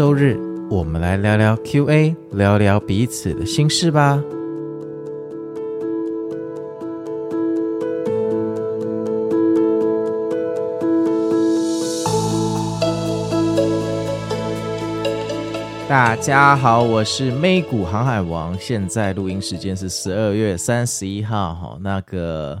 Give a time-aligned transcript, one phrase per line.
[0.00, 0.34] 周日，
[0.70, 4.18] 我们来聊聊 QA，聊聊彼此的心事吧。
[15.86, 22.58] 大家好，我是美股航海王，现在录音时间是十二月三十一号，哈，那个。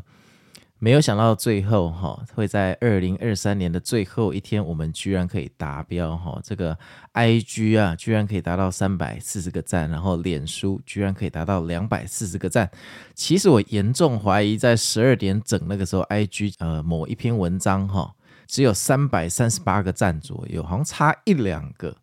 [0.82, 6.40] 没有想到最后哈会在二零二三年的最后一天，我们居然可以达标哈！
[6.42, 6.76] 这个
[7.12, 12.70] IG 啊，居然可以达到三百四十个赞，然后脸书居然可以达到两百四十个赞。
[13.14, 18.14] 其实我严重怀疑，在十二点整那个时候，IG 呃某一篇文章哈
[18.46, 21.94] 只有三百三十八个赞左右，好像差一两个。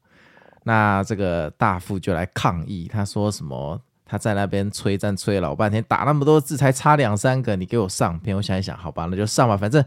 [0.64, 3.81] 那这个大副就来抗议，他说什么？
[4.07, 8.35] 他在那边催战催了老半天，打那么多字才差两三个，你给我上片。
[8.35, 9.57] 我想一想，好吧，那就上吧。
[9.57, 9.83] 反正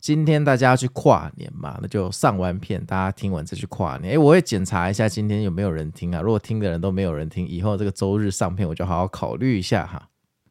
[0.00, 4.12] 今天大家要去跨年嘛，那就上完片，大家听完再去跨年。
[4.12, 6.20] 诶，我会检查一下今天有没有人听啊。
[6.20, 10.02] 如果听的人都没有人听，以后这个周日上片，我就好好考虑一下哈。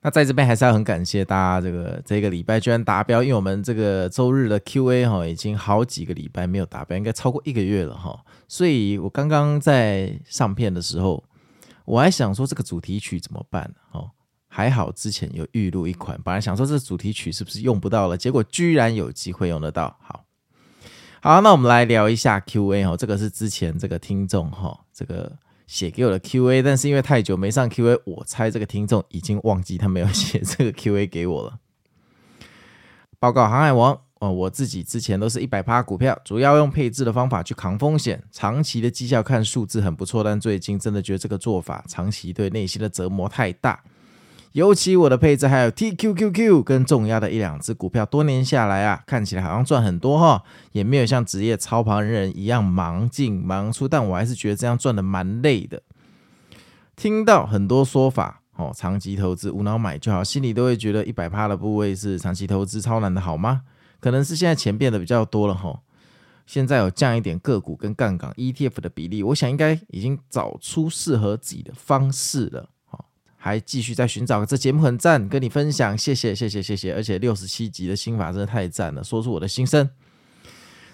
[0.01, 8.17] 那在这边还是要很感谢大家，这个这个礼拜居然达标，因为我们这个周日的 Q&A 哈，已经好几个礼拜没有达标，应该超过一个月了哈。
[8.47, 11.23] 所以我刚刚在上片的时候。
[11.89, 13.73] 我还想说这个主题曲怎么办？
[13.93, 14.11] 哦，
[14.47, 19.97] 还好之前有预录一款，本来想说这主题曲是不是用不到了，结果居然有机会用得到。
[19.99, 20.23] 好，
[21.19, 31.57] 好，那我们来聊一下 Q&A 哦，这个是之前这个听众哈，这个写给我的 Q&A，但是因为太久没上 Q&A，我猜这个听众已经忘记他没有写这个 Q&A 给我了。
[33.19, 33.99] 报告航海王。
[34.19, 43.81] 哦，我自己之前都是一百趴股票，主要用配置的方法去扛风险，长期的绩效看数字很不错，但最近真的觉得这个做法长期对内心的折磨太大。
[44.53, 55.81] 尤其我的配置还有 TQQQ 跟重压的一两只股票，多年下来啊，看起来好像赚很多哈，也没有像职业操盘人一样忙进忙出，但我还是觉得这样赚的蛮累的。
[56.95, 63.61] 听到很多说法，哦，长期投资无脑买就好，心里都会觉得一百趴的部位是长期投资超难的好吗？
[63.99, 65.81] 可能是现在钱变得比较多了哈，
[66.45, 72.69] 现在有降一点个股跟杠杆 ETF 的比例，我想应该已经找出适合自己的方式了。
[72.85, 73.05] 好，
[73.37, 79.89] 还继续在寻找，这节目很赞，跟你分享，谢谢谢谢谢谢，而且六十七集的心法真的太赞了，说出我的心声。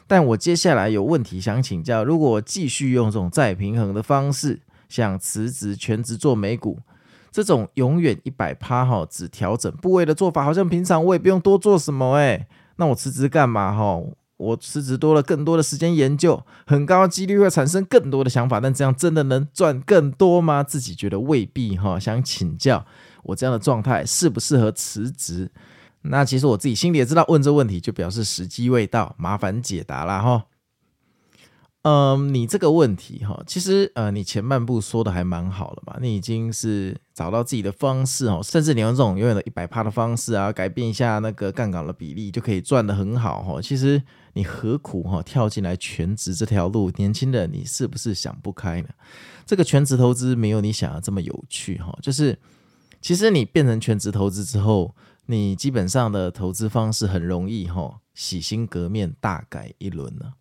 [0.07, 6.79] 但我接下来有问题想请教，如果我继续用这种再平衡的方式，像辞职全职做美股，
[7.31, 12.47] 这种永远一百趴哈只调整部位的做法，好像平常我也不用多做什么哎。
[12.77, 13.75] 那我辞职干嘛？
[13.75, 14.01] 哈，
[14.37, 20.61] 我辞职多了更多的时间研究，很高几率会产生更多的想法，但这样真的能赚更多吗？
[20.63, 21.99] 自己觉得未必哈。
[21.99, 22.85] 想请教
[23.23, 25.49] 我这样的状态适不适合辞职？
[26.01, 30.45] 那其实我自己心里也知道，问这问题就表示时机未到，麻烦解答了哈。
[31.87, 43.61] 嗯，你这个问题哈，其实呃，你前半部说的还蛮好了嘛，你已经是找到自己的方式哦，甚至你用这种永远的一百趴的方式啊，改变一下那个杠杆的比例，就可以赚得很好哈。
[43.61, 44.01] 其实
[44.33, 46.89] 你何苦哈跳进来全职这条路？
[46.95, 48.89] 年轻人，你是不是想不开呢？
[49.45, 51.95] 这个全职投资没有你想的这么有趣哈。
[52.01, 52.35] 就是
[52.99, 54.95] 其实你变成全职投资之后，
[55.27, 60.33] 你基本上的投资方式很容易哈洗心革面，大改一轮了，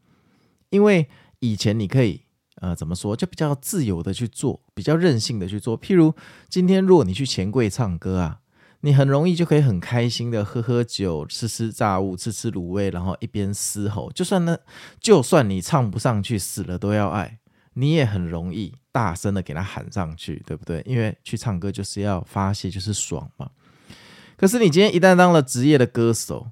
[0.70, 1.06] 因为。
[1.52, 2.22] 以前你可以
[2.56, 5.78] 呃怎么说，就比较自由的去做，比较任性的去做。
[5.78, 6.14] 譬如
[6.48, 8.40] 今天如果你去钱柜唱歌啊，
[8.80, 14.10] 你很容易就可以很开心的喝喝酒、吃吃炸物、吃吃卤味，然后一边嘶吼。
[14.12, 14.58] 就算呢，
[15.00, 17.38] 就算你唱不上去，死了都要爱，
[17.74, 20.82] 你也很容易大声的给他喊上去，对不对？
[20.86, 23.50] 因为去唱歌就是要发泄，就是爽嘛。
[24.36, 26.48] 可是你今天一旦当了职业的歌手，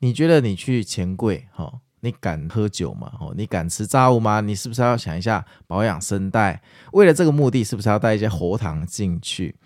[0.00, 1.80] 你觉得你去钱柜哈？
[2.06, 3.12] 你敢喝酒吗？
[3.20, 4.40] 哦，你敢吃炸物吗？
[4.40, 6.62] 你是不是要想一下保养声带？
[6.92, 9.56] 为了这个目的，是不是要带一些喉糖进去？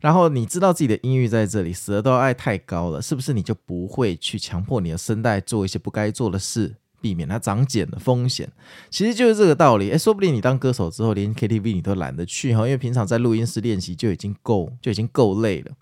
[0.00, 8.50] 然后你知道自己的音域在这里，死了都要爱太高了，是不是你就不会去强迫你的声带做一些不该做的事，避免它长茧的风险？
[8.88, 9.90] 其实就是这个道理。
[9.90, 15.72] 诶，说不定你当歌手之后，连 KTV 你都懒得去哈，因为平常在录音室练习就已经够就已经够累了。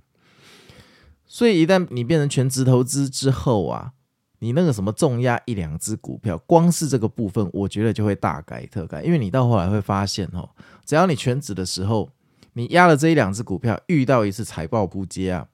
[1.25, 3.93] 所以一旦你变成全职投资之后啊。
[4.41, 10.49] 你那个什么重压一两只股票，光是这个部分，我觉得就会大改特改，因为你到后来会发现哦，
[10.85, 12.09] 只要你全职的时候，
[12.53, 15.47] 你压了这一两只股票，遇到一次财报扑街啊，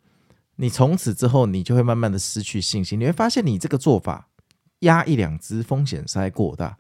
[0.57, 4.29] 你从此之后你就会慢慢的失去信心，你会发现你这个做法
[4.81, 6.77] 压一两只风险实在过大。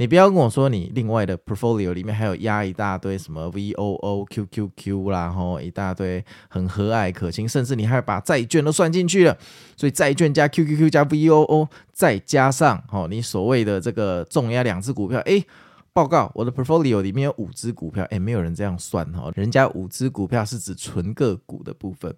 [0.00, 9.36] 你不要跟我说，你另外的 portfolio 里面还有压一大堆什么 VOO、QQQ 啦，吼一大堆很和蔼可亲，甚至你还把债券都算进去了。
[9.76, 15.44] 所以债券加 QQQ 加 VOO，再加上吼你所谓的这个重压两只股票，诶，
[15.92, 22.16] 报告，我的 portfolio 里面有五只股票，诶，没有人这样算哈，人家五只股票是指纯个股的部分。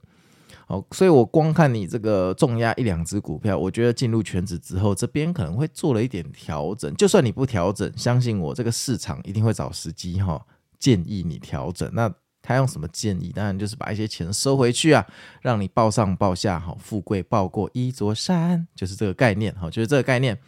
[0.66, 6.94] 好，所以我光看你这个重压一两只股票，我觉得进入全职之后，这边可能会做了一点调整。
[6.96, 10.44] 就算你不调整，相信我，这个市场一定会找时机哈，
[10.78, 11.88] 建议你调整。
[11.93, 13.31] 那他用什么建议？
[13.34, 15.06] 当然就是把一些钱收回去啊，
[15.40, 20.38] 让你报上报下，好，富贵报过一座山，就是这个概念哈，就是这个概念。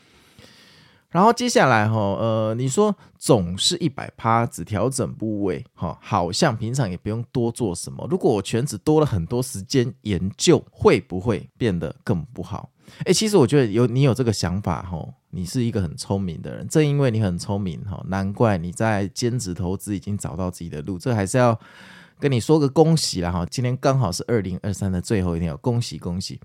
[1.14, 8.04] 然后接下来哈，呃，你说总是一百趴只调整部位，哈，好像平常也不用多做什么。
[8.10, 12.68] 如果我全职多了很多时间研究，会不会变得更不好？
[13.04, 16.66] 诶，其实我觉得有你有这个想法哈，你是一个很聪明的人。
[16.66, 20.98] 正因为你很聪明哈，难怪你在兼职投资已经找到自己的路。
[20.98, 21.56] 这还是要
[22.18, 26.40] 跟你说个恭喜啦哈，今天刚好是二零二三的最后一天，恭喜恭喜！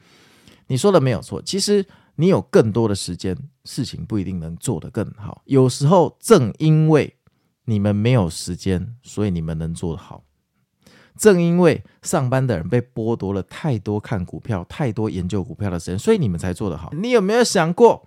[0.68, 1.84] 你说的没有错，其实。
[2.20, 3.34] 你有更多的时间，
[3.64, 5.42] 事情不一定能做得更好。
[5.46, 7.16] 有时候正因为
[7.64, 10.26] 你们没有时间，所以你们能做得好。
[11.18, 16.92] 正因为上班的人被剥夺了太多看股票、太多研究股票的时间，所以你们才做得好。
[16.92, 18.06] 你有没有想过，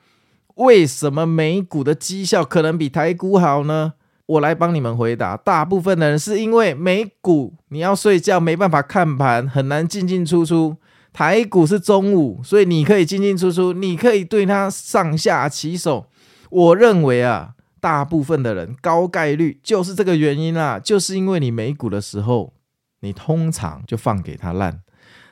[0.56, 3.94] 为什么美股的绩效可能比台股好呢？
[4.26, 5.38] 我来帮你们回答。
[5.38, 10.76] 大部分的人是因为美股你要睡觉，没办法看盘，很难进进出出。
[11.12, 16.06] 台股是中午，所以你可以进进出出，你可以对它上下其手。
[16.49, 17.50] 我认为啊，
[17.81, 22.55] 大部分的人高概率就是这个原因啦，就是因为你美股的时候，
[23.00, 24.81] 你通常就放给它烂。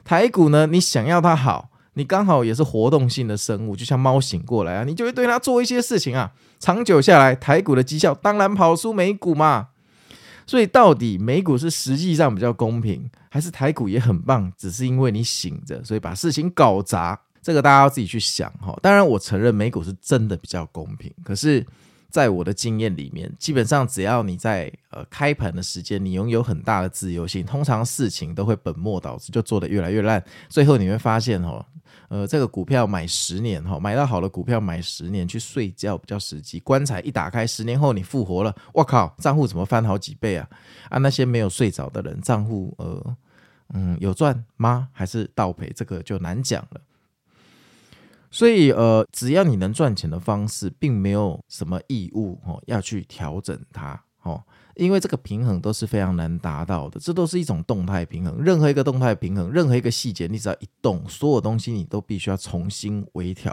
[0.04, 6.32] 台股呢，你想要它好，你刚好也是活动性的生物，就像猫醒过来啊，你就会对它做一些事情啊。
[6.58, 9.68] 长久下来，台股的绩效当然跑输美股嘛。
[10.50, 14.52] 所以到底美股是实际上比较公平，还是台股也很棒？
[14.58, 18.76] 只是因为你醒着，所以把事情搞砸，这个大家要自己去想哈。
[18.82, 21.64] 当然，我承认美股是真的比较公平，可是，
[22.10, 30.22] 在我的经验里面，基本上只要你在呃开盘的时间，你拥有很大的自由性，通常事情都会本末倒置，就做得越来越烂。
[30.48, 31.64] 最后你会发现哦，
[32.08, 36.58] 呃，这个股票买十年哈，买到好的股票买十年去睡觉比较实际。
[36.60, 40.48] 棺材一打开，十年后你复活了，我靠，账户怎么翻好几倍啊？
[40.88, 43.16] 啊，那些没有睡着的人，账户呃
[43.72, 44.88] 嗯有赚吗？
[44.92, 45.72] 还是倒赔？
[45.74, 46.80] 这个就难讲了。
[48.30, 54.42] 所以，呃，只要你能赚钱的方式，并没有什么义务哦要去调整它哦，
[54.76, 58.40] 因为这个平衡都是非常难达到的，这都是一种动态平衡。
[58.42, 63.52] 任何一个动态平衡，任何一个细节，你只要一动，所有东西你都必须要重新微调，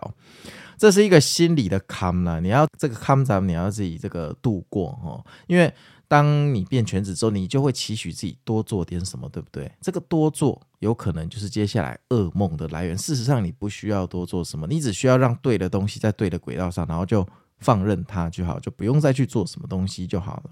[0.77, 2.39] 这是一个心理的坎了。
[2.39, 5.73] 你要这个坎咱们你要自己这个度过哦，因为。
[6.09, 9.69] 当你变全职之后，你就会期许自己多做点什么，对不对？
[9.81, 12.97] 这个多做有可能就是接下来噩梦的来源。
[12.97, 17.27] 事实上，你不需要多做什么，你只需要让对的东西在对的轨道上，然后就
[17.59, 20.51] 放任它就好，就不用再去做什么东西就好了。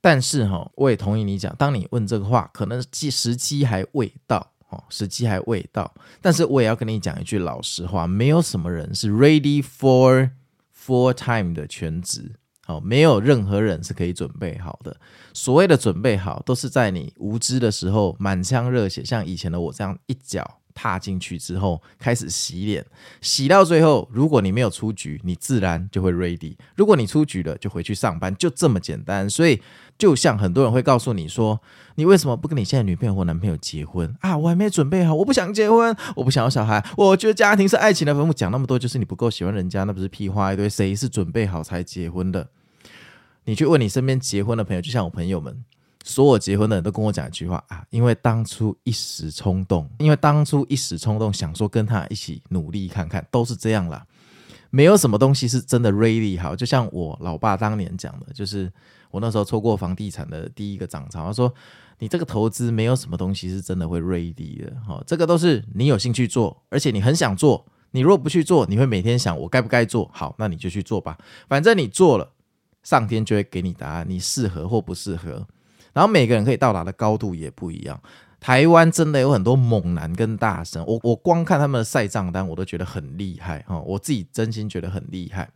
[0.00, 5.92] 但是哈，我也同意你讲，当你问这个话，可能机时机还未到哦，时机还未到。
[6.20, 10.30] 但是我也要跟你讲一句老实话，没有什么人是 ready for
[10.72, 12.36] full time 的全职。
[12.68, 14.96] 哦，没有任何人是可以准备好的。
[15.32, 22.86] 所谓的准备好，都是在你无知的时候，满腔热血，像以前的我这样一脚踏进去之后，开始洗脸，
[23.20, 26.54] 洗到最后，如果你没有出局，你自然就会 ready。
[26.76, 29.28] 如果你出局了，就回去上班，就这么简单。
[29.28, 29.60] 所以，
[29.98, 31.60] 就像很多人会告诉你说，
[31.96, 34.38] 你为什么不跟你现在女朋友或男朋友结婚啊？
[34.38, 38.32] 我还没准备好，我不想结婚，我不想要小孩，我觉得家庭是爱情的坟墓。
[38.32, 40.68] 讲那么多，就是你不够喜欢人家，那不是屁话一堆。
[40.68, 42.48] 谁是准备好才结婚的？
[43.46, 45.64] 你去问你身边结婚的朋友，就像我朋友们，
[46.04, 54.06] 所有结婚的人都跟我讲一句话啊，因为当初一时冲动，因为当初一时冲动想说跟他一起努力看看，都是这样啦。
[54.70, 56.54] 没有什么东西是真的 ready 好。
[56.54, 58.72] 就像我老爸当年讲的，就是
[59.10, 61.52] 我那时候错过房地产的第一个涨潮，他说
[61.98, 72.32] 你这个投资没有什么东西是真的会 ready 的，哈，这个都是你有兴趣做，而且你很想做，你如果不去做，你会每天想我该不该做，好，那你就去做吧，反正你做了。
[72.84, 75.46] 上天就会给你答案，你适合或不适合。
[75.98, 78.00] 然后每个人可以到达的高度也不一样。
[78.38, 83.80] 台湾真的有很多猛男跟大神，我我光看他们的赛账单，我都觉得很厉害哈。
[83.80, 85.50] 我自己真心觉得很厉害。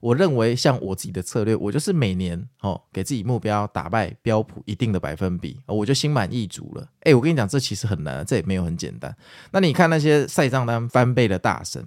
[0.00, 6.86] 我认为像我自己的策略，我就是每年哦给自己目标打败标普一定的百分比，我就心满意足了。
[7.04, 9.16] 诶，我跟你讲，这其实很难，这也没有很简单。
[9.52, 11.82] 那你看那些赛账单翻倍的大神，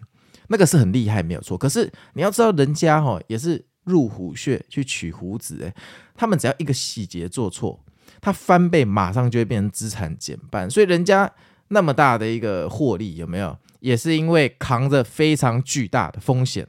[0.48, 1.56] 那个是很厉害，没有错。
[1.56, 3.68] 可是你要知道，人家哈也是。
[3.86, 5.74] 入虎穴去取胡子，诶，
[6.14, 7.80] 他们只要一个细节做错，
[8.22, 10.70] 它翻倍马上就会变成资产减半。
[10.70, 11.32] 所以人家
[11.70, 13.58] 那么大的一个获利有没有？
[13.80, 16.68] 也是因为扛着非常巨大的风险，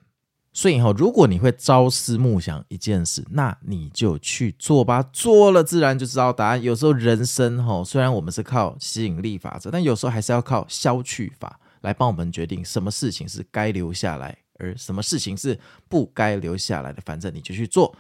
[0.53, 5.03] 所以哈，如果你会朝思暮想一件事，那你就去做吧。
[5.13, 6.63] 做了自然就知道答案。
[6.63, 17.03] 有时候人生哈，虽然我们是靠吸引力法则，但有时候还是要靠消去法来帮我们决定什么事情是该留下来，而什么事情是不该留下来的。
[17.05, 17.93] 反正你就去做，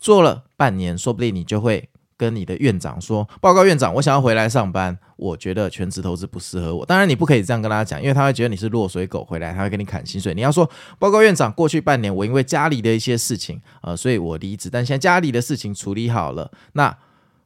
[0.00, 1.88] 做了半年，说不定你就会。
[2.18, 4.98] 跟你的院长说，报告院长，我想要回来上班。
[5.16, 6.86] 我觉得全职投资不适合我。
[6.86, 10.34] 当然，你不可以这样跟他讲，因为他会觉得你是落水狗回来，他会跟你砍薪水。
[10.34, 14.68] 你要说，报告院长，过去半年我因为家里的一些事情，呃，所以我离职。
[14.70, 16.96] 但现在家里的事情处理好了，那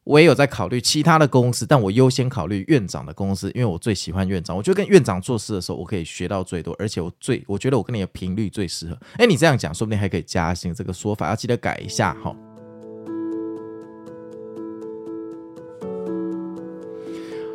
[0.05, 4.55] 我也有在考虑其他的公司，但我优先考虑院长的公司，因为我最喜欢院长。
[4.55, 8.99] 我觉得跟院长做事的时候，我可以学到最多，而且我最我觉得我跟你的频率最适合。
[9.17, 10.75] 诶，你这样讲，说不定还可以加薪。
[10.75, 12.35] 这个说法要记得改一下哈。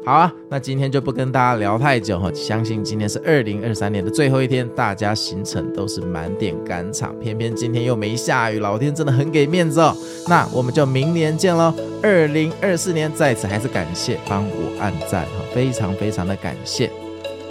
[0.07, 2.31] 好啊，那今天就不跟大家聊太久哈。
[2.33, 9.93] 相信今天是二零二三年的最后一天，大家行程都是满点赶场，偏偏今天又没下雨，老天真的很给面子哦。
[10.29, 16.89] 那我们就明年见喽，二零二四年在此还是感谢帮我按赞，非常非常的感谢，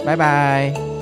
[0.03, 0.96] 拜拜。